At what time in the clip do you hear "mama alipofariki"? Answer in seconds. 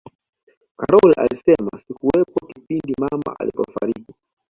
2.99-4.13